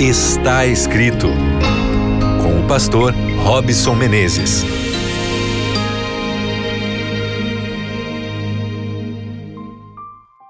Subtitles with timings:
[0.00, 1.26] Está escrito
[2.40, 4.62] com o pastor Robson Menezes.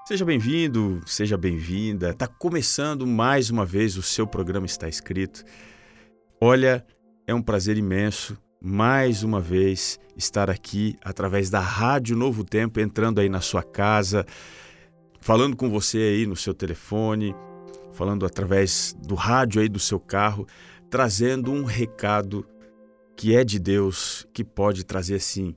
[0.07, 2.11] Seja bem-vindo, seja bem-vinda.
[2.11, 5.43] Está começando mais uma vez o seu programa Está Escrito.
[6.39, 6.85] Olha,
[7.25, 13.19] é um prazer imenso mais uma vez estar aqui através da Rádio Novo Tempo, entrando
[13.19, 14.27] aí na sua casa,
[15.19, 17.33] falando com você aí no seu telefone,
[17.99, 20.47] falando através do rádio aí do seu carro,
[20.89, 22.47] trazendo um recado
[23.17, 25.53] que é de Deus, que pode trazer assim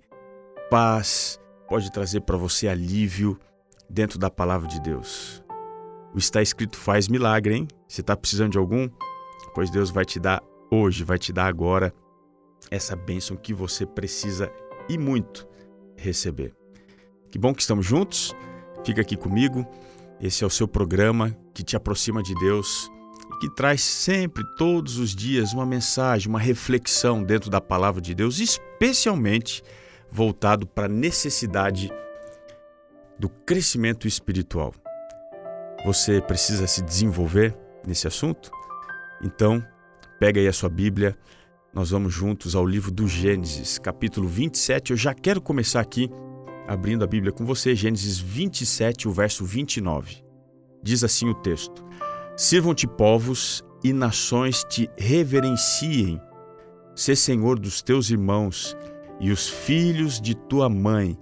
[0.69, 1.38] paz,
[1.69, 3.38] pode trazer para você alívio
[3.88, 5.41] dentro da palavra de Deus.
[6.12, 7.69] O está escrito faz milagre, hein?
[7.86, 8.91] Você está precisando de algum?
[9.55, 11.95] Pois Deus vai te dar hoje, vai te dar agora
[12.72, 14.52] essa bênção que você precisa
[14.88, 15.47] e muito
[15.97, 16.52] receber.
[17.30, 18.34] Que bom que estamos juntos.
[18.84, 19.64] Fica aqui comigo.
[20.23, 22.89] Esse é o seu programa que te aproxima de Deus
[23.35, 28.14] e que traz sempre, todos os dias, uma mensagem, uma reflexão dentro da palavra de
[28.14, 29.62] Deus, especialmente
[30.11, 31.91] voltado para a necessidade
[33.19, 34.73] do crescimento espiritual.
[35.84, 38.51] Você precisa se desenvolver nesse assunto?
[39.20, 39.61] Então,
[40.20, 41.19] pega aí a sua Bíblia
[41.75, 44.91] nós vamos juntos ao livro do Gênesis, capítulo 27.
[44.91, 46.11] Eu já quero começar aqui
[46.66, 50.24] abrindo a Bíblia com você, Gênesis 27, o verso 29.
[50.82, 51.84] Diz assim o texto:
[52.36, 56.20] Sirvam-te povos e nações te reverenciem.
[56.94, 58.77] Sê senhor dos teus irmãos
[59.20, 61.18] e os filhos de tua mãe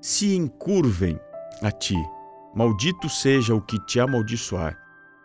[0.00, 1.18] se encurvem
[1.62, 1.96] a ti.
[2.54, 4.78] Maldito seja o que te amaldiçoar,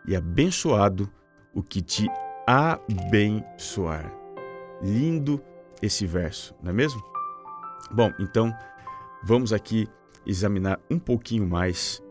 [0.07, 1.11] e abençoado
[1.53, 2.07] o que te
[2.45, 4.13] abençoar.
[4.81, 5.41] Lindo
[5.81, 7.01] esse verso, não é mesmo?
[7.91, 8.55] Bom, então
[9.23, 9.87] vamos aqui
[10.25, 12.01] examinar um pouquinho mais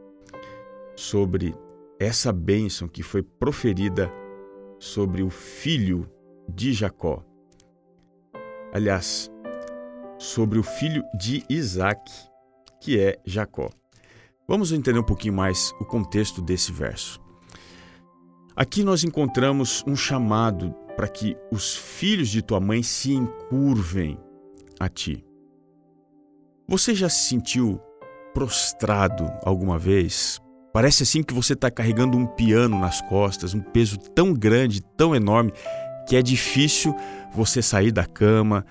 [0.94, 1.54] sobre
[1.98, 4.12] essa bênção que foi proferida
[4.78, 6.08] sobre o filho
[6.48, 7.24] de Jacó.
[8.72, 9.30] Aliás,
[10.18, 12.10] sobre o filho de Isaac,
[12.80, 13.70] que é Jacó.
[14.48, 17.20] Vamos entender um pouquinho mais o contexto desse verso.
[18.54, 24.18] Aqui nós encontramos um chamado para que os filhos de tua mãe se encurvem
[24.80, 25.24] a ti.
[26.68, 27.80] Você já se sentiu
[28.34, 30.40] prostrado alguma vez?
[30.72, 35.14] Parece assim que você está carregando um piano nas costas, um peso tão grande, tão
[35.14, 35.52] enorme,
[36.08, 36.92] que é difícil
[37.32, 38.66] você sair da cama,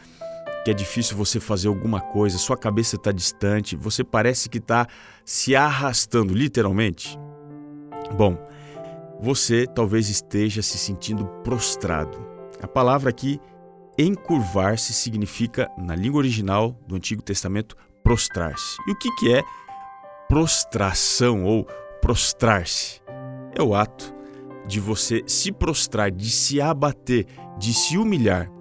[0.66, 4.88] que é difícil você fazer alguma coisa, sua cabeça está distante, você parece que está
[5.24, 7.18] se arrastando, literalmente.
[8.18, 8.38] Bom,
[9.22, 12.18] você talvez esteja se sentindo prostrado.
[12.62, 13.40] A palavra aqui,
[13.98, 18.78] encurvar-se, significa, na língua original do Antigo Testamento, prostrar-se.
[18.88, 19.44] E o que, que é
[20.28, 21.66] prostração ou
[22.02, 23.02] prostrar-se?
[23.54, 24.14] É o ato
[24.68, 27.26] de você se prostrar, de se abater,
[27.58, 28.52] de se humilhar.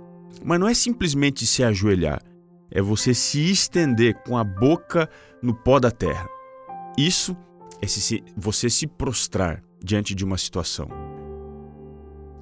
[0.44, 2.22] Mas não é simplesmente se ajoelhar,
[2.70, 5.08] é você se estender com a boca
[5.42, 6.28] no pó da terra.
[6.98, 7.36] Isso
[7.80, 7.86] é
[8.36, 11.13] você se prostrar diante de uma situação.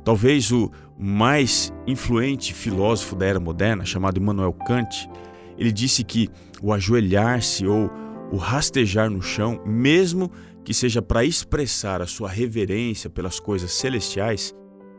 [0.05, 5.09] Talvez o mais influente filósofo da era moderna, chamado Immanuel Kant,
[5.57, 6.29] ele disse que
[6.61, 7.91] o ajoelhar-se ou
[8.31, 10.31] o rastejar no chão, mesmo
[10.65, 14.55] que seja para expressar a sua reverência pelas coisas celestiais,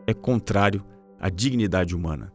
[0.06, 0.84] é contrário
[1.20, 2.32] à dignidade humana.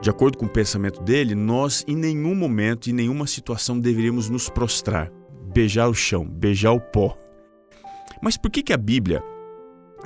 [0.00, 4.48] De acordo com o pensamento dele, nós em nenhum momento, em nenhuma situação deveríamos nos
[4.48, 5.10] prostrar,
[5.52, 7.16] beijar o chão, beijar o pó.
[8.22, 9.22] Mas por que, que a Bíblia,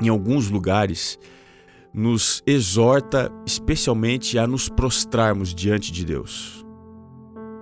[0.00, 1.18] em alguns lugares,
[1.92, 6.64] nos exorta especialmente a nos prostrarmos diante de Deus?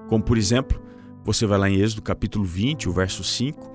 [0.08, 0.80] Como, por exemplo,
[1.24, 3.70] você vai lá em Êxodo capítulo 20, o verso 5,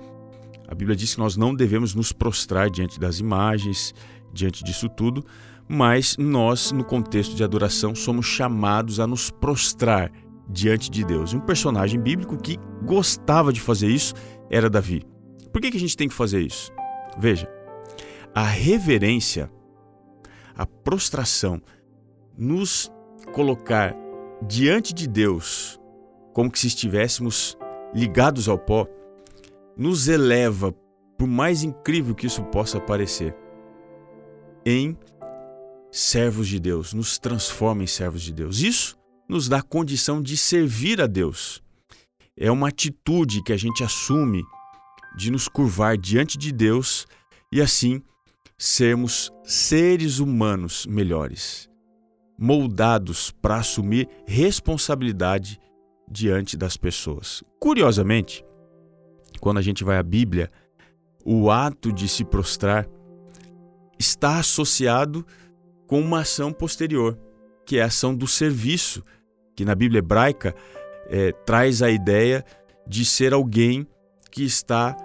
[0.68, 3.94] a Bíblia diz que nós não devemos nos prostrar diante das imagens,
[4.32, 5.24] diante disso tudo,
[5.68, 10.10] mas nós, no contexto de adoração, somos chamados a nos prostrar
[10.48, 11.34] diante de Deus.
[11.34, 14.14] Um personagem bíblico que gostava de fazer isso
[14.50, 15.02] era Davi.
[15.52, 16.70] Por que, que a gente tem que fazer isso?
[17.18, 17.48] Veja,
[18.36, 19.50] a reverência,
[20.54, 21.58] a prostração,
[22.36, 22.92] nos
[23.32, 23.96] colocar
[24.46, 25.80] diante de Deus,
[26.34, 27.56] como que se estivéssemos
[27.94, 28.86] ligados ao pó,
[29.74, 30.70] nos eleva,
[31.16, 33.34] por mais incrível que isso possa parecer,
[34.66, 34.94] em
[35.90, 38.60] servos de Deus, nos transforma em servos de Deus.
[38.60, 41.62] Isso nos dá condição de servir a Deus.
[42.36, 44.44] É uma atitude que a gente assume
[45.16, 47.06] de nos curvar diante de Deus
[47.50, 48.02] e assim
[48.58, 51.68] sermos seres humanos melhores,
[52.38, 55.60] moldados para assumir responsabilidade
[56.10, 57.42] diante das pessoas.
[57.60, 58.44] Curiosamente,
[59.40, 60.50] quando a gente vai à Bíblia,
[61.24, 62.88] o ato de se prostrar
[63.98, 65.26] está associado
[65.86, 67.18] com uma ação posterior,
[67.64, 69.02] que é a ação do serviço,
[69.54, 70.54] que na Bíblia hebraica
[71.08, 72.44] é, traz a ideia
[72.86, 73.86] de ser alguém
[74.30, 74.96] que está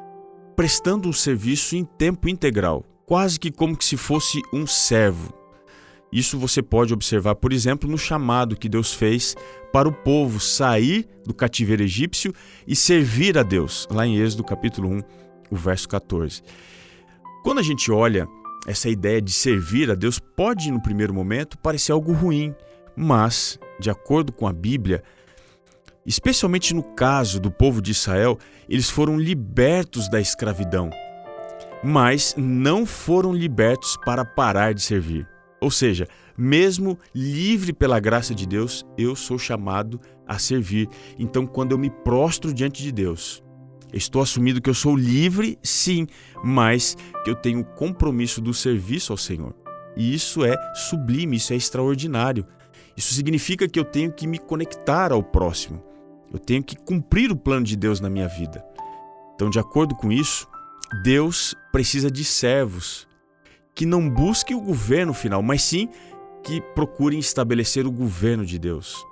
[0.55, 5.33] prestando um serviço em tempo integral, quase que como se fosse um servo.
[6.13, 9.35] Isso você pode observar, por exemplo, no chamado que Deus fez
[9.73, 12.33] para o povo sair do cativeiro egípcio
[12.65, 15.01] e servir a Deus, lá em Êxodo capítulo 1,
[15.51, 16.41] o verso 14.
[17.43, 18.29] Quando a gente olha
[18.65, 22.55] essa ideia de servir a Deus, pode no primeiro momento parecer algo ruim,
[22.95, 25.03] mas, de acordo com a Bíblia,
[26.05, 30.89] especialmente no caso do povo de Israel, eles foram libertos da escravidão,
[31.83, 35.27] mas não foram libertos para parar de servir.
[35.59, 36.07] Ou seja,
[36.37, 40.89] mesmo livre pela graça de Deus, eu sou chamado a servir.
[41.19, 43.43] Então, quando eu me prostro diante de Deus,
[43.93, 46.07] estou assumindo que eu sou livre, sim,
[46.43, 49.53] mas que eu tenho compromisso do serviço ao Senhor.
[49.95, 52.45] E isso é sublime, isso é extraordinário.
[52.95, 55.83] Isso significa que eu tenho que me conectar ao próximo.
[56.33, 58.65] Eu tenho que cumprir o plano de Deus na minha vida.
[59.35, 60.47] Então, de acordo com isso,
[61.03, 63.07] Deus precisa de servos
[63.73, 65.87] que não busquem o governo final, mas sim
[66.43, 69.05] que procurem estabelecer o governo de Deus.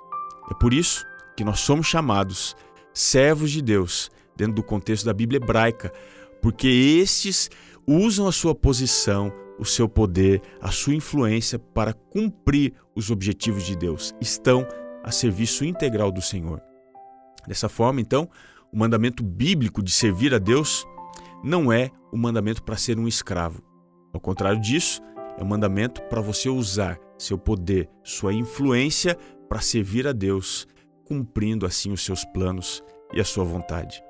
[0.50, 1.04] É por isso
[1.36, 2.54] que nós somos chamados
[2.92, 5.92] servos de Deus, dentro do contexto da Bíblia hebraica,
[6.42, 7.48] porque estes
[7.86, 13.76] usam a sua posição, o seu poder, a sua influência para cumprir os objetivos de
[13.76, 14.66] Deus, estão
[15.02, 16.60] a serviço integral do Senhor.
[17.46, 18.28] Dessa forma, então,
[18.72, 20.86] o mandamento bíblico de servir a Deus
[21.42, 23.62] não é o mandamento para ser um escravo.
[24.12, 25.00] Ao contrário disso,
[25.38, 29.16] é um mandamento para você usar seu poder, sua influência
[29.48, 30.66] para servir a Deus,
[31.04, 32.82] cumprindo assim os seus planos
[33.12, 34.02] e a sua vontade.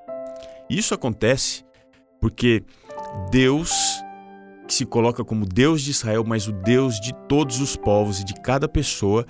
[0.68, 1.64] Isso acontece
[2.20, 2.62] porque
[3.30, 3.72] Deus,
[4.66, 8.24] que se coloca como Deus de Israel, mas o Deus de todos os povos e
[8.24, 9.26] de cada pessoa,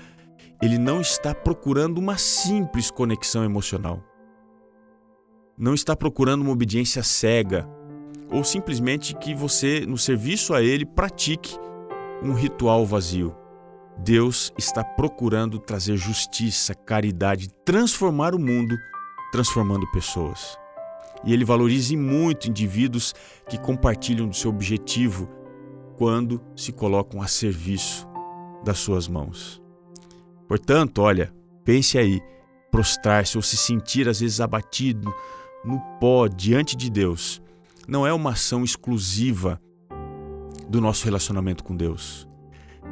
[0.62, 4.03] ele não está procurando uma simples conexão emocional.
[5.56, 7.69] Não está procurando uma obediência cega
[8.31, 11.59] ou simplesmente que você, no serviço a ele, pratique
[12.23, 13.35] um ritual vazio.
[13.99, 18.77] Deus está procurando trazer justiça, caridade, transformar o mundo,
[19.31, 20.59] transformando pessoas.
[21.25, 23.15] E ele valoriza muito indivíduos
[23.49, 25.29] que compartilham do seu objetivo
[25.99, 28.09] quando se colocam a serviço
[28.65, 29.61] das suas mãos.
[30.49, 31.32] Portanto, olha,
[31.62, 32.21] pense aí,
[32.71, 35.12] prostrar-se ou se sentir às vezes abatido
[35.62, 37.43] no pó diante de Deus,
[37.88, 39.61] não é uma ação exclusiva
[40.69, 42.29] do nosso relacionamento com Deus.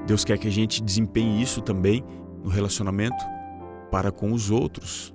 [0.06, 2.04] Deus quer que a gente desempenhe isso também
[2.42, 3.24] no relacionamento
[3.90, 5.14] para com os outros.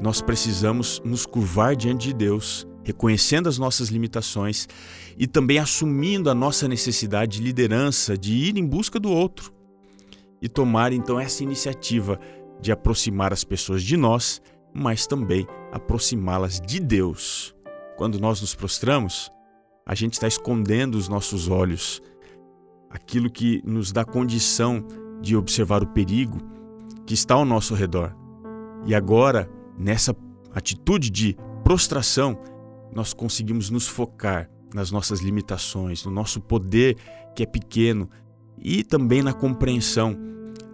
[0.00, 4.68] Nós precisamos nos curvar diante de Deus, reconhecendo as nossas limitações
[5.18, 9.52] e também assumindo a nossa necessidade de liderança, de ir em busca do outro
[10.40, 12.20] e tomar então essa iniciativa
[12.60, 14.40] de aproximar as pessoas de nós,
[14.72, 17.55] mas também aproximá-las de Deus.
[17.96, 19.30] Quando nós nos prostramos,
[19.86, 22.02] a gente está escondendo os nossos olhos,
[22.90, 24.86] aquilo que nos dá condição
[25.22, 26.38] de observar o perigo
[27.06, 28.14] que está ao nosso redor.
[28.84, 29.48] E agora,
[29.78, 30.14] nessa
[30.54, 32.38] atitude de prostração,
[32.94, 36.96] nós conseguimos nos focar nas nossas limitações, no nosso poder
[37.34, 38.10] que é pequeno
[38.58, 40.18] e também na compreensão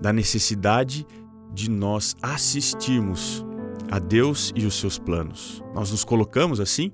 [0.00, 1.06] da necessidade
[1.52, 3.44] de nós assistirmos
[3.90, 5.62] a Deus e os seus planos.
[5.74, 6.90] Nós nos colocamos assim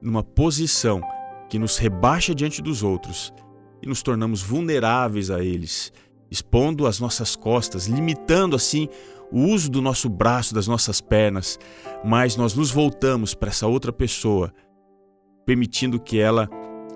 [0.00, 1.00] numa posição
[1.48, 3.32] que nos rebaixa diante dos outros
[3.82, 5.92] e nos tornamos vulneráveis a eles,
[6.30, 8.88] expondo as nossas costas, limitando assim
[9.30, 11.58] o uso do nosso braço, das nossas pernas,
[12.04, 14.52] mas nós nos voltamos para essa outra pessoa,
[15.44, 16.48] permitindo que ela,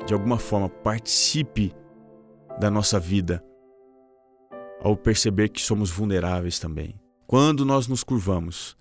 [0.07, 1.73] de alguma forma, participe
[2.59, 3.43] da nossa vida,
[4.81, 7.01] ao perceber que somos vulneráveis também.
[7.27, 8.77] Quando nós nos curvamos,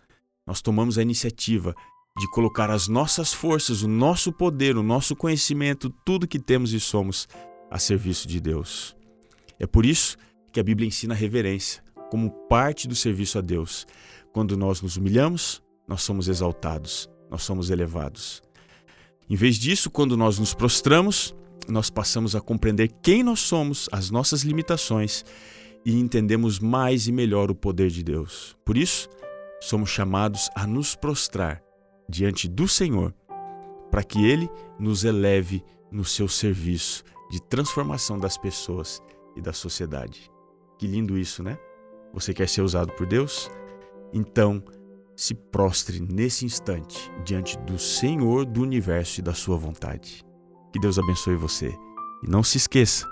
[0.46, 1.76] nós tomamos a iniciativa
[2.20, 6.80] de colocar as nossas forças, o nosso poder, o nosso conhecimento, tudo que temos e
[6.80, 7.30] somos
[7.72, 8.94] a serviço de Deus.
[9.58, 10.18] É por isso
[10.52, 13.88] que a Bíblia ensina a reverência como parte do serviço a Deus.
[14.34, 18.42] Quando nós nos humilhamos, nós somos exaltados, nós somos elevados.
[19.30, 21.34] Em vez disso, quando nós nos prostramos,
[21.70, 25.24] nós passamos a compreender quem nós somos, as nossas limitações
[25.86, 28.58] e entendemos mais e melhor o poder de Deus.
[28.66, 29.08] Por isso,
[29.62, 31.69] somos chamados a nos prostrar
[32.10, 33.14] diante do Senhor,
[33.92, 34.50] para que Ele
[34.80, 39.02] nos eleve no seu serviço de transformação das pessoas
[39.36, 40.32] e da sociedade.
[40.78, 41.58] Que lindo isso, né?
[42.14, 43.50] Você quer ser usado por Deus?
[44.12, 44.64] Então,
[45.16, 50.24] se prostre nesse instante diante do Senhor do universo e da sua vontade.
[50.72, 51.68] Que Deus abençoe você.
[52.24, 53.06] E não se esqueça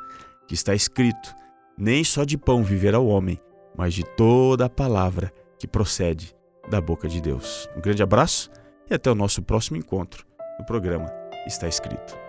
[0.47, 1.35] que está escrito:
[1.77, 3.39] nem só de pão viverá o homem,
[3.77, 6.35] mas de toda a palavra que procede
[6.69, 7.69] da boca de Deus.
[7.75, 8.49] Um grande abraço
[8.89, 10.25] e até o nosso próximo encontro
[10.60, 11.08] no programa
[11.46, 12.26] Está Escrito.